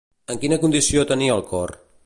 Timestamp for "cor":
1.53-1.79